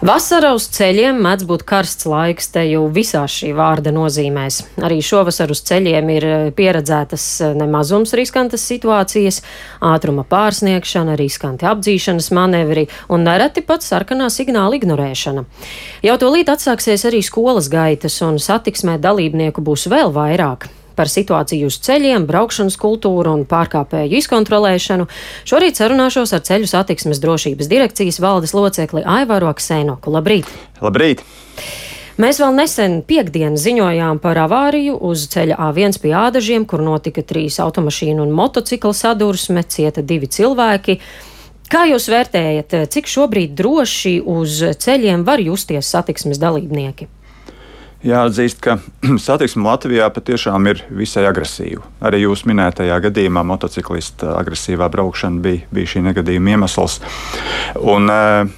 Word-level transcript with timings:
Vasara 0.00 0.54
uz 0.56 0.64
ceļiem 0.72 1.18
mēdz 1.20 1.44
būt 1.44 1.62
karsts 1.68 2.06
laiks 2.08 2.46
te 2.54 2.62
jau 2.64 2.86
visās 2.88 3.34
šī 3.36 3.50
vārda 3.52 3.92
nozīmēs. 3.92 4.62
Arī 4.80 5.02
šovasar 5.04 5.52
uz 5.52 5.60
ceļiem 5.68 6.08
ir 6.14 6.26
eh, 6.28 6.46
pieredzētas 6.56 7.26
eh, 7.44 7.52
nemazums 7.60 8.16
riskantas 8.16 8.64
situācijas, 8.64 9.42
ātruma 9.84 10.24
pārsniegšana, 10.24 11.18
riskanti 11.20 11.68
apdzīšanas 11.68 12.30
manevri 12.32 12.86
un 13.12 13.28
nereti 13.28 13.60
pat 13.60 13.84
sarkanā 13.84 14.32
signāla 14.32 14.80
ignorēšana. 14.80 15.44
Jau 16.08 16.18
to 16.24 16.32
līdz 16.32 16.56
atsāksies 16.56 17.04
arī 17.12 17.20
skolas 17.20 17.68
gaitas 17.68 18.22
un 18.24 18.40
satiksmē 18.40 18.96
dalībnieku 19.04 19.60
būs 19.60 19.90
vēl 19.92 20.16
vairāk 20.16 20.70
par 21.00 21.08
situāciju 21.08 21.70
uz 21.70 21.78
ceļiem, 21.80 22.26
braukšanas 22.28 22.76
kultūru 22.80 23.32
un 23.38 23.46
pārkāpēju 23.48 24.20
izkontrolēšanu. 24.20 25.08
Šorīt 25.48 25.80
sarunāšos 25.80 26.34
ar 26.36 26.44
ceļu 26.44 26.68
satiksmes 26.68 27.22
drošības 27.22 27.70
direkcijas 27.70 28.20
valdes 28.20 28.52
locekli 28.56 29.06
Aivaru 29.08 29.48
Aksēnoku. 29.48 30.12
Labrīt! 30.12 30.50
Labrīt! 30.84 31.24
Mēs 32.20 32.36
vēl 32.42 32.52
nesen 32.52 32.98
piekdienu 33.08 33.56
ziņojām 33.56 34.18
par 34.20 34.36
avāriju 34.42 34.98
uz 35.08 35.22
ceļa 35.32 35.56
A1 35.70 35.96
pie 36.02 36.10
ādažiem, 36.20 36.66
kur 36.68 36.82
notika 36.84 37.24
trīs 37.24 37.56
automašīnu 37.64 38.20
un 38.26 38.34
motocikla 38.36 38.92
sadursme, 38.92 39.62
cieta 39.64 40.04
divi 40.04 40.28
cilvēki. 40.28 40.98
Kā 41.70 41.86
jūs 41.88 42.10
vērtējat, 42.12 42.76
cik 42.92 43.08
šobrīd 43.08 43.54
droši 43.56 44.18
uz 44.20 44.58
ceļiem 44.84 45.24
var 45.24 45.40
justies 45.40 45.88
satiksmes 45.94 46.42
dalībnieki? 46.42 47.08
Jāatzīst, 48.00 48.62
ka 48.64 48.78
satiksme 49.20 49.66
Latvijā 49.66 50.06
patiešām 50.14 50.68
ir 50.70 50.78
visai 50.96 51.26
agresīva. 51.28 51.84
Arī 52.08 52.22
jūs 52.22 52.46
minētajā 52.48 52.96
gadījumā 53.04 53.42
motociklista 53.44 54.38
agresīvā 54.38 54.88
braukšana 54.92 55.42
bija, 55.44 55.66
bija 55.74 55.90
šī 55.94 56.04
negadījuma 56.08 56.54
iemesls. 56.54 56.96
Un, 57.76 58.08
eh, 58.08 58.54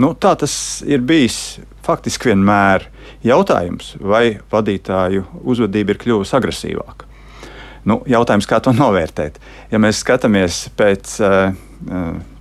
nu, 0.00 0.14
tā 0.16 0.32
tas 0.40 0.56
ir 0.88 1.04
bijis 1.04 1.58
faktiski 1.84 2.32
vienmēr. 2.32 2.88
Jautājums, 3.26 3.94
vai 4.00 4.38
vadītāju 4.52 5.26
uzvedība 5.44 5.92
ir 5.92 6.00
kļuvusi 6.00 6.36
agresīvāka? 6.38 7.04
Nu, 7.86 8.00
jautājums, 8.08 8.48
kā 8.48 8.62
to 8.64 8.72
novērtēt? 8.80 9.36
Ja 9.70 9.82
mēs 9.82 10.00
skatāmies 10.00 10.66
pēc 10.78 11.18
uh, 11.20 11.52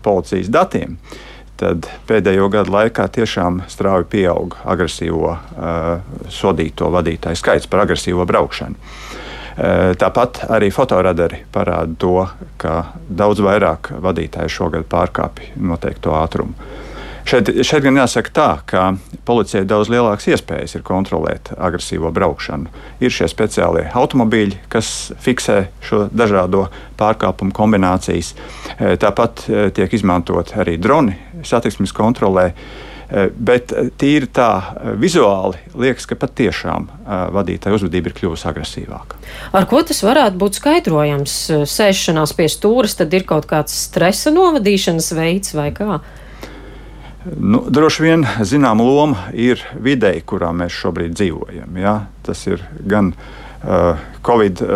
policijas 0.06 0.48
datiem, 0.54 0.96
uh, 0.96 1.35
tad 1.60 1.88
pēdējo 2.10 2.50
gadu 2.54 2.74
laikā 2.76 3.08
tiešām 3.18 3.62
strauji 3.72 4.10
pieauga 4.12 4.64
agresīvo 4.76 5.32
uh, 5.32 6.18
sodīto 6.32 6.90
vadītāju 6.94 7.40
skaits 7.40 7.70
par 7.72 7.86
agresīvo 7.86 8.26
braukšanu. 8.28 8.76
Uh, 8.76 9.94
tāpat 10.00 10.44
arī 10.52 10.72
fotoradari 10.76 11.46
parāda 11.54 11.96
to, 12.00 12.16
ka 12.62 12.98
daudz 13.08 13.44
vairāk 13.46 13.94
vadītāji 14.04 14.52
šogad 14.52 14.90
pārkāpj 14.92 15.56
noteikto 15.64 16.16
ātrumu. 16.18 16.58
Šeit, 17.26 17.50
šeit 17.66 17.82
gan 17.82 17.96
jāsaka 17.98 18.30
tā, 18.30 18.50
ka 18.70 18.82
policijai 19.26 19.66
daudz 19.66 19.90
lielākas 19.90 20.28
iespējas 20.30 20.76
ir 20.78 20.84
kontrolēt 20.86 21.50
agresīvo 21.58 22.12
braukšanu. 22.14 22.70
Ir 23.02 23.14
šie 23.14 23.26
speciālie 23.32 23.88
automobīļi, 23.98 24.60
kas 24.70 24.90
fiksē 25.26 25.64
šo 25.82 26.04
dažādo 26.14 26.68
pārkāpumu 27.00 27.56
kombinācijas. 27.58 28.36
E, 28.78 28.92
tāpat 29.02 29.42
e, 29.50 29.64
tiek 29.74 29.96
izmantot 29.98 30.54
arī 30.62 30.76
droni 30.78 31.16
satiksmes 31.42 31.96
kontrolē. 31.98 32.52
E, 32.52 33.24
bet 33.34 33.74
tīri 33.98 34.30
tā 34.30 34.50
vizuāli 35.02 35.58
liekas, 35.82 36.06
ka 36.06 36.18
patiešām 36.22 36.86
vadītāja 37.34 37.80
uzvedība 37.80 38.12
ir 38.12 38.16
kļuvusi 38.20 38.46
agresīvāka. 38.52 39.18
Ar 39.58 39.66
ko 39.72 39.82
tas 39.82 40.04
varētu 40.06 40.38
būt 40.44 40.60
skaidrojams? 40.60 41.40
Sēšanās 41.74 42.36
pie 42.38 42.48
stūres, 42.54 42.94
tad 43.02 43.18
ir 43.18 43.26
kaut 43.26 43.50
kāds 43.50 43.74
stresa 43.88 44.34
novadīšanas 44.36 45.10
veids 45.18 45.58
vai 45.58 45.72
kā? 45.74 45.98
Nu, 47.26 47.64
droši 47.70 48.04
vien 48.04 48.26
zināma 48.46 48.86
loma 48.86 49.30
ir 49.34 49.62
videi, 49.82 50.22
kurā 50.22 50.52
mēs 50.54 50.76
šobrīd 50.78 51.16
dzīvojam. 51.18 51.80
Ja? 51.82 51.96
Tas 52.26 52.44
ir 52.46 52.62
gan 52.86 53.12
uh, 53.16 53.98
Covid 54.26 54.62
uh, 54.62 54.70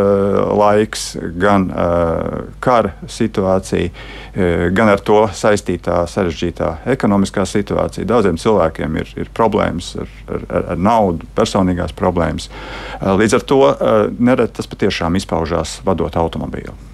laiks, 0.58 1.12
gan 1.38 1.70
uh, 1.70 2.50
kara 2.64 2.96
situācija, 3.06 3.92
uh, 3.94 4.66
gan 4.74 4.90
ar 4.96 5.06
to 5.06 5.22
saistītā 5.30 6.02
sarežģītā 6.10 6.74
ekonomiskā 6.98 7.46
situācija. 7.46 8.10
Daudziem 8.10 8.42
cilvēkiem 8.42 8.98
ir, 9.04 9.16
ir 9.26 9.34
problēmas 9.38 9.94
ar, 10.02 10.14
ar, 10.34 10.50
ar 10.74 10.86
naudu, 10.90 11.30
personīgās 11.38 11.94
problēmas. 11.98 12.50
Uh, 12.50 13.14
līdz 13.22 13.38
ar 13.38 13.50
to 13.54 13.64
uh, 13.70 13.98
nereti 14.18 14.58
tas 14.58 14.74
patiešām 14.74 15.22
izpaužās 15.22 15.80
vadot 15.86 16.18
automobīlu. 16.18 16.89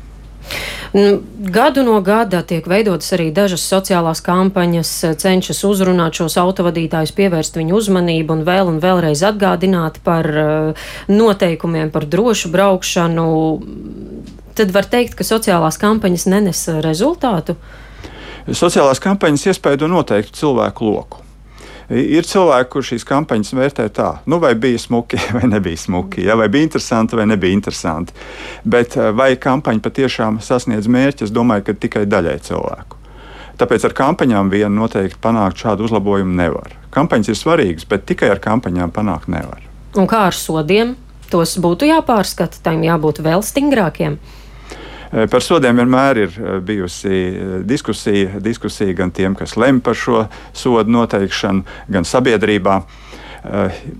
Gadu 1.55 1.83
no 1.83 1.97
gada 1.99 2.39
tiek 2.47 2.67
veidotas 2.71 3.09
arī 3.17 3.27
dažas 3.35 3.66
sociālās 3.67 4.21
kampaņas, 4.23 4.91
cenšas 5.19 5.59
uzrunāt 5.67 6.16
šos 6.16 6.38
autovadītājus, 6.39 7.11
pievērst 7.17 7.59
viņu 7.59 7.75
uzmanību 7.75 8.38
un 8.38 8.45
vēl 8.47 8.71
un 8.71 8.79
vēlreiz 8.83 9.25
atgādināt 9.27 9.99
par 10.05 10.29
uh, 10.31 10.88
noteikumiem, 11.11 11.91
par 11.91 12.07
drošu 12.07 12.53
braukšanu. 12.53 13.27
Tad 14.55 14.71
var 14.71 14.88
teikt, 14.88 15.17
ka 15.19 15.27
sociālās 15.27 15.81
kampaņas 15.81 16.29
nenes 16.31 16.63
rezultātu. 16.85 17.57
Sociālās 18.47 19.03
kampaņas 19.03 19.49
iespēja 19.51 19.91
noteiktu 19.91 20.39
cilvēku 20.45 20.95
loku. 20.95 21.25
Ir 21.94 22.25
cilvēki, 22.25 22.69
kurš 22.73 22.91
šīs 22.96 23.03
kampaņas 23.06 23.53
vērtē 23.53 23.85
tā, 23.94 24.07
nu, 24.25 24.40
vai 24.41 24.56
bija 24.57 24.79
smuki, 24.81 25.19
vai 25.38 25.46
nebija 25.51 25.78
smuki, 25.78 26.23
ja, 26.25 26.38
vai 26.40 26.47
bija 26.50 26.66
interesanti, 26.66 27.18
vai 27.19 27.28
nebija 27.29 27.53
interesanti. 27.53 28.16
Bet 28.66 28.97
eh, 28.97 29.12
vai 29.13 29.35
kampaņa 29.38 29.84
patiešām 29.85 30.40
sasniedz 30.41 30.90
mērķi, 30.90 31.28
es 31.28 31.34
domāju, 31.35 31.68
ka 31.68 31.78
tikai 31.85 32.06
daļai 32.09 32.40
cilvēku. 32.47 33.01
Tāpēc 33.56 33.85
ar 33.88 33.94
kampaņām 33.96 34.50
vien 34.51 34.73
noteikti 34.75 35.22
panākt 35.23 35.62
šādu 35.62 35.85
uzlabojumu 35.88 36.34
nevar. 36.35 36.73
Kampaņas 36.91 37.31
ir 37.31 37.38
svarīgas, 37.40 37.85
bet 37.88 38.03
tikai 38.09 38.34
ar 38.34 38.41
kampaņām 38.44 38.91
panākt 38.96 39.29
nevar. 39.31 39.62
Un 39.96 40.09
kā 40.12 40.25
ar 40.28 40.35
sodiem? 40.35 40.97
Tos 41.31 41.56
būtu 41.62 41.88
jāpārskata, 41.88 42.59
tiem 42.66 42.84
jābūt 42.85 43.22
vēl 43.25 43.46
stingrākiem. 43.46 44.17
Eh, 45.16 45.30
par 45.31 45.44
sodiem 45.44 45.78
vienmēr 45.80 46.18
ir 46.26 46.34
eh, 46.36 46.58
bijusi 46.66 47.16
eh, 47.16 47.52
diskusija, 47.64 48.40
diskusija 48.44 48.96
gan 48.98 49.14
tiem, 49.16 49.36
kas 49.38 49.56
lemj 49.56 49.80
par 49.86 49.96
šo 49.96 50.26
sodu 50.52 50.92
noteikšanu, 50.92 51.64
gan 51.88 52.08
sabiedrībā. 52.08 52.81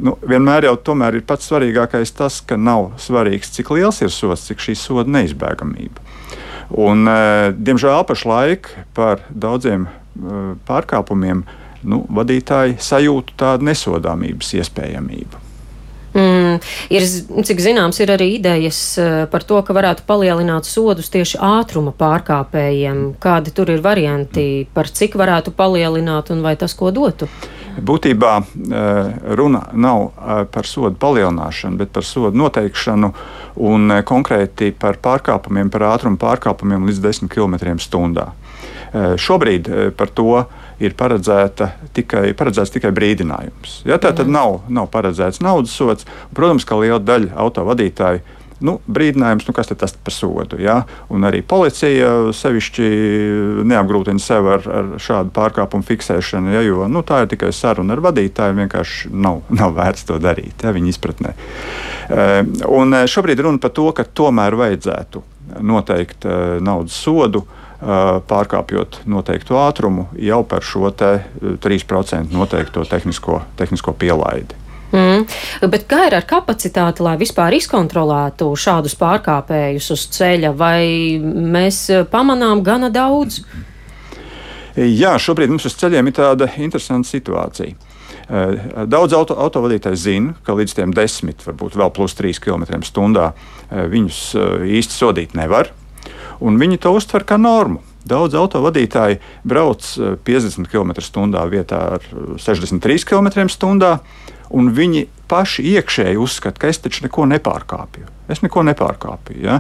Nu, 0.02 0.16
vienmēr 0.26 0.66
jau 0.66 0.72
tomēr 0.88 1.20
ir 1.20 1.26
pats 1.30 1.46
svarīgākais 1.52 2.16
tas, 2.18 2.40
ka 2.42 2.56
nav 2.58 2.96
svarīgs, 2.98 3.52
cik 3.54 3.70
liels 3.76 4.02
ir 4.02 4.10
sots, 4.10 4.48
cik 4.48 4.64
šī 4.66 4.74
soda 4.82 5.14
neizbēgamība. 5.14 6.02
Un, 6.82 7.06
diemžēl 7.54 8.08
pašlaik 8.10 8.72
par 8.98 9.22
daudziem 9.30 9.86
pārkāpumiem 10.66 11.46
nu, 11.86 12.02
vadītāji 12.10 12.80
sajūt 12.82 13.36
tādu 13.38 13.70
nesodāmības 13.70 14.56
iespējamību. 14.64 15.45
Mm, 16.16 16.62
ir, 16.96 17.04
cik 17.44 17.60
zināms, 17.60 17.98
ir 18.00 18.14
arī 18.14 18.30
idejas 18.38 18.80
eh, 19.02 19.26
par 19.28 19.44
to, 19.44 19.58
ka 19.68 19.76
varētu 19.76 20.06
palielināt 20.08 20.68
sodus 20.68 21.12
tieši 21.12 21.42
ātruma 21.44 21.92
pārkāpējiem. 21.92 23.02
Kādi 23.20 23.52
tur 23.56 23.74
ir 23.74 23.84
varianti, 23.84 24.64
par 24.72 24.88
cik 24.88 25.18
varētu 25.20 25.52
palielināt 25.58 26.32
un 26.32 26.46
vai 26.46 26.56
tas 26.56 26.72
ko 26.78 26.94
dotu? 26.96 27.28
Būtībā 27.76 28.32
eh, 28.40 29.12
runa 29.36 29.66
nav 29.76 30.06
eh, 30.06 30.46
par 30.56 30.72
sodu 30.72 30.96
palielināšanu, 31.04 31.82
bet 31.84 31.92
par 31.92 32.08
sodu 32.08 32.40
noteikšanu 32.40 33.12
un 33.68 34.00
konkrēti 34.08 34.72
par 34.72 35.02
pārkāpumiem, 35.04 35.68
par 35.74 35.90
ātruma 35.92 36.22
pārkāpumiem 36.22 36.88
līdz 36.88 37.04
10 37.10 37.32
km/h. 37.36 38.32
Šobrīd 38.96 39.68
par 39.98 40.12
to 40.16 40.46
ir 40.80 40.96
tikai, 40.96 42.30
paredzēts 42.38 42.74
tikai 42.76 42.92
brīdinājums. 42.96 43.82
Ja, 43.88 44.00
tā 44.00 44.14
tad 44.16 44.28
mhm. 44.28 44.36
nav, 44.36 44.58
nav 44.70 44.90
paredzēts 44.94 45.44
naudas 45.44 45.76
sots. 45.76 46.08
Protams, 46.36 46.68
ka 46.68 46.80
liela 46.80 47.02
daļa 47.04 47.36
autovadītāju 47.46 48.24
nu, 48.66 48.78
brīdinājums, 48.88 49.46
nu, 49.48 49.54
kas 49.56 49.68
tas 49.74 49.94
par 50.00 50.14
sodu. 50.16 50.60
Ja? 50.62 50.78
Un 51.12 51.28
arī 51.28 51.42
policija 51.46 52.32
sevišķi 52.36 52.88
neapgrūtina 53.68 54.22
sev 54.24 54.48
ar, 54.54 54.70
ar 54.80 54.94
šādu 55.02 55.34
pārkāpumu 55.36 55.86
fiksēšanu, 55.86 56.54
ja? 56.56 56.64
jo 56.66 56.88
nu, 56.92 57.04
tā 57.08 57.24
ir 57.24 57.34
tikai 57.36 57.52
saruna 57.56 57.98
ar 57.98 58.04
vadītāju. 58.06 58.58
Vienkārši 58.62 59.12
nav, 59.12 59.44
nav 59.54 59.76
vērts 59.76 60.08
to 60.08 60.20
darīt, 60.24 60.64
ja 60.64 60.74
viņa 60.76 60.92
izpratnē. 60.94 61.36
Ehm, 62.16 62.56
un 62.72 63.02
šobrīd 63.12 63.44
runa 63.44 63.62
par 63.62 63.76
to, 63.76 63.90
ka 63.96 64.08
tomēr 64.08 64.58
vajadzētu 64.60 65.24
noteikt 65.66 66.26
eh, 66.26 66.58
naudas 66.64 66.96
sodu 66.98 67.44
pārkāpjot 67.86 69.04
noteiktu 69.10 69.58
ātrumu 69.62 70.08
jau 70.18 70.42
par 70.50 70.66
šo 70.66 70.90
3% 70.90 72.34
noteikto 72.34 72.86
tehnisko, 72.90 73.42
tehnisko 73.60 73.94
pielaidi. 74.00 74.58
Mm. 74.96 75.26
Bet 75.70 75.88
kā 75.90 76.06
ir 76.08 76.16
ar 76.16 76.26
kapacitāti, 76.30 77.04
lai 77.04 77.16
vispār 77.20 77.56
izkontrolētu 77.58 78.48
šādus 78.58 78.96
pārkāpējus 79.00 79.92
uz 79.96 80.06
ceļa, 80.16 80.54
vai 80.56 81.18
mēs 81.22 81.82
pamanām 82.12 82.64
gana 82.66 82.92
daudz? 82.94 83.42
Jā, 84.76 85.16
šobrīd 85.22 85.52
mums 85.52 85.68
uz 85.68 85.76
ceļiem 85.80 86.12
ir 86.12 86.16
tāda 86.18 86.50
interesanta 86.60 87.10
situācija. 87.10 87.76
Daudz 88.90 89.14
auto, 89.14 89.36
autovadītāji 89.38 90.02
zina, 90.02 90.34
ka 90.46 90.56
līdz 90.58 90.80
tiem 90.80 90.94
desmit, 90.96 91.44
varbūt 91.46 91.78
vēl 91.78 91.92
plus 91.94 92.16
3 92.18 92.42
km/h 92.42 93.28
viņus 93.92 94.22
īsti 94.80 94.98
sodīt 94.98 95.36
nevar 95.38 95.70
un 96.40 96.60
viņi 96.62 96.82
to 96.84 96.94
uztver 96.96 97.26
kā 97.28 97.38
normu. 97.42 97.82
Daudz 98.06 98.38
autovadītāji 98.38 99.18
brauc 99.48 99.86
50 100.28 100.70
km/h 100.70 101.46
vietā 101.50 101.82
ar 101.98 102.06
63 102.38 103.08
km/h, 103.10 103.90
un 104.54 104.70
viņi 104.78 105.08
paši 105.28 105.66
iekšēji 105.74 106.22
uzskata, 106.22 106.62
ka 106.62 106.70
es 106.70 106.82
taču 106.84 107.08
neko 107.08 107.26
nepārkāpju. 107.34 108.06
Es 108.30 108.44
neko 108.46 108.62
nepārkāpju. 108.70 109.42
Ja? 109.42 109.60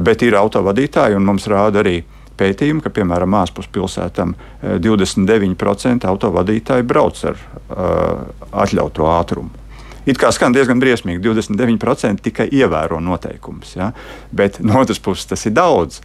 Bet 0.00 0.24
ir 0.24 0.38
autovadītāji, 0.40 1.18
un 1.18 1.28
mums 1.28 1.48
rāda 1.52 1.82
arī 1.84 2.00
pētījumi, 2.40 2.80
ka, 2.84 2.92
piemēram, 2.96 3.36
ārpus 3.36 3.68
pilsētām 3.72 4.34
29% 4.62 6.08
autovadītāji 6.08 6.86
brauc 6.88 7.20
ar 7.28 7.36
uh, 7.36 8.22
atļautu 8.64 9.08
ātrumu. 9.12 9.61
It 10.02 10.18
kā 10.18 10.32
skan 10.34 10.54
diezgan 10.54 10.80
briesmīgi, 10.82 11.22
29% 11.22 12.24
tikai 12.26 12.48
ievēro 12.50 12.98
noteikumus. 13.02 13.76
Ja? 13.78 13.92
Bet 14.34 14.58
no 14.64 14.80
otras 14.82 14.98
puses 15.02 15.28
tas 15.30 15.46
ir 15.46 15.54
daudz. 15.54 16.00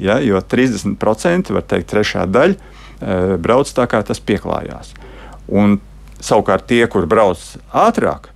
Ja? 0.00 0.16
Jo 0.24 0.40
30% 0.40 1.52
var 1.52 1.66
teikt, 1.68 1.90
trešā 1.92 2.24
daļa 2.32 2.56
e, 2.56 3.18
brauc 3.42 3.68
tā, 3.76 3.86
kā 3.90 4.00
tas 4.08 4.22
pieklājās. 4.24 4.94
Un, 5.52 5.76
savukārt 6.22 6.64
tie, 6.70 6.80
kur 6.88 7.04
brauc 7.10 7.42
ātrāk, 7.76 8.30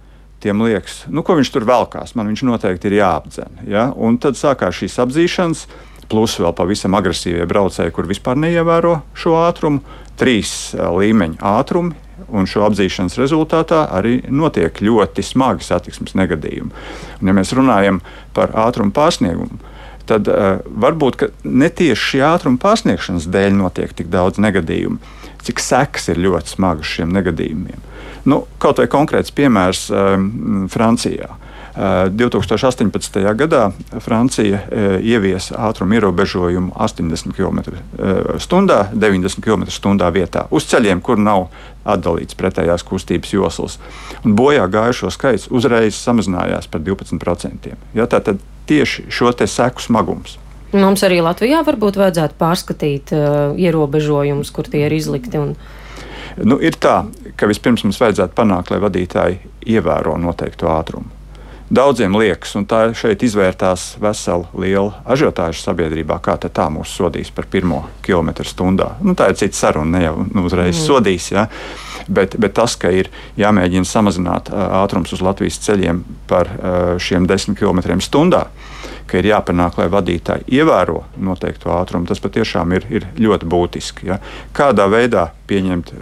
tiem 0.45 0.61
liekas, 0.67 1.07
nu, 1.09 1.25
ko 1.25 1.39
viņš 1.39 1.55
tur 1.55 1.65
velkās, 1.65 2.13
man 2.19 2.29
viņš 2.29 2.45
noteikti 2.51 2.93
ir 2.93 3.01
jāapdzen. 3.01 3.63
Ja? 3.73 3.89
Un 3.97 4.21
tad 4.21 4.37
sākās 4.37 4.83
šīs 4.83 5.01
apzīšanas, 5.07 5.67
plus 6.13 6.37
vēl 6.39 6.53
pavisam 6.55 6.95
agresīvie 6.95 7.49
braucēji, 7.49 7.95
kur 7.97 8.07
vispār 8.07 8.37
neievēro 8.39 8.99
šo 9.17 9.41
ātrumu, 9.47 9.81
trīs 10.21 10.75
e, 10.77 10.85
līmeņa 10.85 11.41
ātrumi 11.57 12.03
un 12.29 12.49
šo 12.49 12.65
apzīšanas 12.67 13.19
rezultātā 13.21 13.85
arī 13.93 14.19
notiek 14.33 14.81
ļoti 14.83 15.25
smagi 15.25 15.67
satiksmes 15.67 16.17
negadījumi. 16.19 16.73
Un, 17.21 17.31
ja 17.31 17.35
mēs 17.37 17.55
runājam 17.57 18.01
par 18.37 18.55
ātrumu 18.67 18.95
pārsniegumu, 18.97 19.61
tad 20.09 20.31
uh, 20.31 20.61
varbūt 20.67 21.29
ne 21.45 21.69
tieši 21.69 22.11
šī 22.11 22.23
ātruma 22.29 22.61
pārsniegšanas 22.63 23.29
dēļ 23.33 23.57
notiek 23.59 23.95
tik 23.97 24.11
daudz 24.13 24.41
negadījumu, 24.43 25.01
cik 25.47 25.63
sekas 25.63 26.09
ir 26.13 26.23
ļoti 26.23 26.57
smagas 26.57 26.95
šiem 26.97 27.13
negadījumiem. 27.15 27.83
Nu, 28.27 28.43
kaut 28.63 28.81
vai 28.83 28.89
konkrēts 28.91 29.35
piemērs 29.35 29.87
um, 29.95 30.67
Francijā. 30.73 31.29
2018. 31.77 33.21
gadā 33.37 33.67
Francija 34.01 34.63
ieviesa 35.03 35.59
ātruma 35.69 35.99
ierobežojumu 35.99 36.73
80 36.73 37.37
km/h, 37.37 38.79
90 38.95 39.45
km/h 39.45 40.11
vietā 40.15 40.47
uz 40.51 40.65
ceļiem, 40.71 41.03
kur 41.05 41.21
nav 41.21 41.51
atdalīts 41.85 42.37
pretējās 42.39 42.85
kustības 42.87 43.33
joslas. 43.35 43.79
Un 44.25 44.35
bojā 44.39 44.65
gājušo 44.73 45.13
skaits 45.13 45.51
uzreiz 45.53 45.99
samazinājās 46.01 46.69
par 46.71 46.81
12%. 46.81 47.77
Ja, 47.95 48.07
Tātad 48.07 48.41
tieši 48.67 49.07
šo 49.13 49.33
seku 49.47 49.83
smagums. 49.83 50.39
Mums 50.73 51.05
arī 51.07 51.21
Latvijā 51.23 51.63
varbūt 51.65 51.99
vajadzētu 52.01 52.35
pārskatīt 52.41 53.13
uh, 53.15 53.53
ierobežojumus, 53.57 54.51
kur 54.51 54.67
tie 54.69 54.87
ir 54.89 54.97
izlikti. 54.97 55.39
Un... 55.39 55.55
Nu, 56.43 56.59
ir 56.59 56.75
tā, 56.81 57.05
ka 57.37 57.49
vispirms 57.49 57.87
mums 57.87 58.01
vajadzētu 58.03 58.35
panākt, 58.37 58.73
lai 58.75 58.83
vadītāji 58.83 59.39
ievēro 59.77 60.19
noteiktu 60.21 60.69
ātrumu 60.73 61.16
daudziem 61.71 62.15
liekas, 62.19 62.55
un 62.59 62.67
tā 62.69 62.83
šeit 62.97 63.23
izvērtās 63.27 63.97
vesela 64.03 64.47
liela 64.59 65.03
ažiotāža 65.09 65.65
sabiedrībā, 65.65 66.19
kā 66.23 66.37
tā 66.39 66.69
mūs 66.73 66.95
sodīs 66.99 67.33
par 67.35 67.49
pirmo 67.51 67.85
kilometru 68.07 68.47
stundā. 68.47 68.93
Nu, 69.03 69.17
tā 69.19 69.31
ir 69.33 69.41
cita 69.41 69.57
saruna, 69.57 69.99
ne 69.99 70.05
jau 70.05 70.17
nu, 70.25 70.47
uzreiz 70.47 70.77
mm. 70.77 70.85
sodīs. 70.85 71.31
Ja? 71.35 71.47
Bet, 72.07 72.37
bet 72.39 72.55
tas, 72.55 72.77
ka 72.79 72.93
ir 72.95 73.11
jāmēģina 73.41 73.89
samazināt 73.89 74.53
ātrums 74.55 75.13
uz 75.17 75.23
Latvijas 75.27 75.59
ceļiem 75.65 76.05
par 76.31 76.51
šiem 77.03 77.27
10 77.27 77.59
km/h, 77.59 78.45
ka 79.07 79.21
ir 79.21 79.31
jāpanāk, 79.31 79.79
lai 79.81 79.89
vadītāji 79.93 80.47
ievēro 80.59 81.03
noteikto 81.23 81.73
ātrumu, 81.77 82.09
tas 82.09 82.23
patiešām 82.23 82.75
ir, 82.77 82.87
ir 82.91 83.09
ļoti 83.21 83.49
būtiski. 83.51 84.09
Ja? 84.11 84.21
Kādā 84.57 84.89
veidā 84.93 85.29
pieņemt 85.47 85.93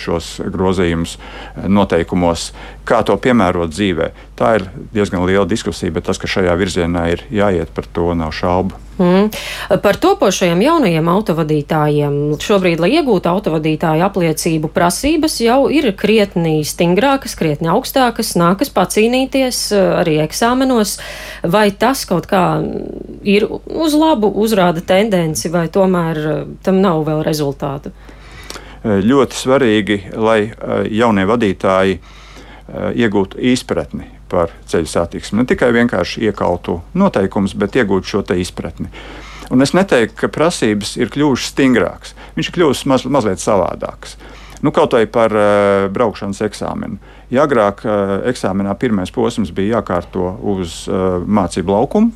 šos 0.00 0.34
grozījumus 0.52 1.18
noteikumos, 1.68 2.50
kā 2.88 3.02
to 3.06 3.16
piemērot 3.20 3.74
dzīvē, 3.74 4.08
tā 4.38 4.54
ir 4.58 4.68
diezgan 4.94 5.26
liela 5.28 5.44
diskusija, 5.48 5.92
bet 5.92 6.08
tas, 6.08 6.20
ka 6.20 6.30
šajā 6.30 6.56
virzienā 6.60 7.08
ir 7.12 7.26
jāiet, 7.32 7.74
par 7.76 7.88
to 7.92 8.12
nav 8.16 8.32
šaubu. 8.36 8.80
Mm. 8.98 9.30
Par 9.82 9.96
topošajiem 9.96 10.60
jaunajiem 10.66 11.06
autovadītājiem 11.08 12.16
šobrīd, 12.42 12.82
lai 12.82 12.90
iegūtu 12.98 13.30
autovadītāju 13.30 14.04
apliecību, 14.04 14.68
prasības 14.74 15.38
jau 15.40 15.64
ir 15.72 15.88
krietni 15.96 16.60
stingrākas, 16.66 17.34
krietni 17.38 17.70
augstākas, 17.72 18.34
nākas 18.36 18.72
pacīnīties 18.74 19.62
eh, 19.72 19.88
arī 20.02 20.18
eksāmenos. 20.26 20.98
Vai 21.42 21.70
tas 21.72 22.04
kaut 22.08 22.28
kā 22.28 22.44
ir 23.24 23.48
uz 23.48 23.96
labu, 23.96 24.28
uzrāda 24.44 24.84
tendenci, 24.84 25.48
vai 25.52 25.68
tomēr 25.72 26.24
eh, 26.24 26.42
tam 26.62 26.82
nav 26.84 27.06
vēl 27.08 27.24
rezultātu? 27.24 27.94
Eh, 28.84 29.00
ļoti 29.00 29.40
svarīgi, 29.40 30.02
lai 30.20 30.42
jaunie 30.92 31.24
vadītāji 31.28 32.02
iegūtu 32.72 33.40
izpratni 33.52 34.06
par 34.32 34.52
ceļu 34.70 34.88
satiksmi. 34.88 35.42
Ne 35.42 35.48
tikai 35.48 35.70
vienkārši 35.76 36.24
iekautu 36.28 36.80
noteikumus, 36.98 37.54
bet 37.58 37.76
iegūt 37.76 38.08
šo 38.08 38.24
izpratni. 38.40 38.88
Un 39.52 39.60
es 39.60 39.74
neteiktu, 39.76 40.16
ka 40.22 40.30
prasības 40.32 40.94
ir 40.96 41.12
kļuvušas 41.12 41.52
stingrākas. 41.52 42.14
Viņš 42.38 42.48
ir 42.48 42.56
kļuvis 42.56 42.86
maz, 42.88 43.04
mazliet 43.04 43.42
savādāks. 43.42 44.16
Nu, 44.62 44.70
kaut 44.72 44.94
vai 44.94 45.04
par 45.10 45.34
uh, 45.34 45.90
braukšanas 45.92 46.40
eksāmenu. 46.46 47.00
Ja 47.34 47.44
agrāk 47.44 47.82
uh, 47.84 48.22
eksāmenā 48.30 48.72
pirmais 48.80 49.12
posms 49.12 49.50
bija 49.52 49.80
jākārto 49.80 50.36
uz 50.54 50.84
uh, 50.88 51.18
mācību 51.26 51.74
laukumu, 51.74 52.12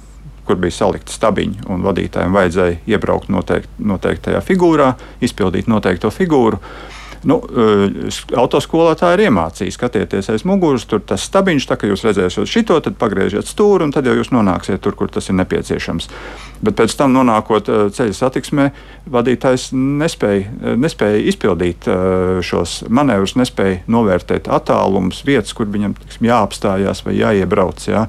kur 0.47 0.61
bija 0.63 0.79
salikta 0.79 1.13
stabiņa, 1.13 1.67
un 1.75 1.83
vadītājiem 1.85 2.37
vajadzēja 2.39 2.79
iebraukt 2.95 3.33
noteikt, 3.35 3.73
noteiktajā 3.83 4.41
figūrā, 4.47 4.93
izpildīt 5.27 5.69
noteikto 5.69 6.13
figūru. 6.15 6.63
Uh, 6.63 6.96
Nu, 7.25 7.39
eh, 7.41 8.11
autoskolotāji 8.37 9.19
ir 9.19 9.25
iemācījuši, 9.29 9.75
skatieties 9.75 10.31
aiz 10.33 10.45
muguras, 10.49 10.85
tur 10.89 11.01
tas 11.01 11.25
stabiņš, 11.27 11.67
tā 11.69 11.79
kā 11.81 11.91
jūs 11.91 12.05
redzēsiet 12.07 12.51
šo, 12.51 12.81
tad 12.81 12.99
pagriežiet 13.01 13.49
stūri 13.49 13.87
un 13.87 13.95
tad 13.95 14.07
jau 14.07 14.17
jūs 14.19 14.33
nonāksiet 14.35 14.83
tur, 14.85 14.97
kur 14.99 15.09
tas 15.09 15.29
ir 15.29 15.39
nepieciešams. 15.41 16.09
Bet 16.63 16.77
pēc 16.77 16.97
tam, 16.97 17.15
nonākot 17.17 17.69
eh, 17.69 17.87
ceļa 17.97 18.17
satiksmē, 18.21 18.71
vadītājs 19.11 19.71
nespēja, 19.73 20.47
eh, 20.47 20.77
nespēja 20.77 21.23
izpildīt 21.33 21.89
šos 22.47 22.83
manevrus, 22.89 23.37
nespēja 23.39 23.83
novērtēt 23.91 24.51
attālumus, 24.53 25.23
vietas, 25.27 25.55
kur 25.57 25.71
viņam 25.71 25.97
tiksim, 26.01 26.29
jāapstājās 26.29 27.05
vai 27.07 27.17
jāiebrauc. 27.21 27.87
Jā. 27.87 28.07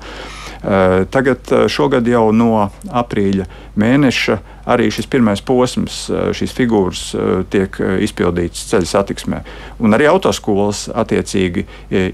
Tagad 0.62 1.51
šogad 1.69 2.07
jau 2.09 2.31
no 2.36 2.68
aprīļa 2.89 3.45
mēneša 3.77 4.38
arī 4.68 4.89
šis 4.92 5.07
pirmais 5.07 5.42
posms, 5.45 6.00
šīs 6.36 6.56
figūras 6.57 7.04
tiek 7.54 7.77
izpildīts 8.04 8.65
ceļa 8.71 8.89
satiksmē. 8.89 9.42
Un 9.80 9.95
arī 9.95 10.09
autoskolas 10.12 10.88
attiecīgi 10.92 11.65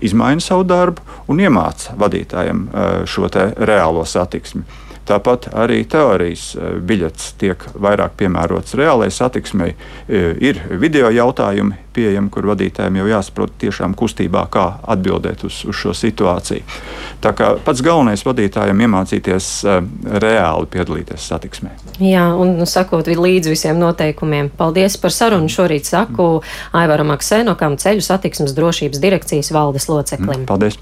izmaina 0.06 0.44
savu 0.44 0.68
darbu 0.68 1.01
un 1.32 1.41
iemāca 1.41 1.96
vadītājiem 1.98 2.68
šo 3.10 3.32
reālo 3.34 4.06
satiksmi. 4.06 4.68
Tāpat 5.10 5.50
arī 5.60 5.81
teorijas 5.89 6.53
biļets 6.88 7.33
tiek 7.41 7.65
vairāk 7.75 8.15
piemērots 8.19 8.77
reālajai 8.79 9.12
satiksmei. 9.12 9.74
Ir 10.07 10.62
video 10.79 11.12
jautājumi 11.12 11.83
pieejami, 11.93 12.29
kur 12.33 12.48
vadītājiem 12.50 13.01
jau 13.01 13.07
jāsaprot 13.12 13.53
tiešām 13.62 13.93
kustībā, 13.98 14.45
kā 14.53 14.65
atbildēt 14.95 15.45
uz, 15.48 15.62
uz 15.69 15.77
šo 15.77 15.93
situāciju. 15.98 16.63
Tā 17.24 17.33
kā 17.38 17.53
pats 17.63 17.83
galvenais 17.86 18.25
vadītājiem 18.25 18.83
iemācīties 18.88 19.50
uh, 19.67 19.81
reāli 20.24 20.69
piedalīties 20.74 21.27
satiksmē. 21.31 21.75
Jā, 22.01 22.25
un 22.39 22.57
sakot 22.69 23.07
līdzi 23.07 23.53
visiem 23.53 23.79
noteikumiem. 23.81 24.51
Paldies 24.57 24.98
par 25.01 25.13
sarunu. 25.13 25.51
Šorīt 25.53 25.86
saku 25.86 26.27
Aivaram 26.74 27.13
Aksenokam, 27.13 27.77
ceļu 27.81 28.01
satiksmes 28.05 28.55
drošības 28.57 29.03
direkcijas 29.03 29.53
valdes 29.53 29.89
loceklim. 29.91 30.48
Paldies! 30.50 30.79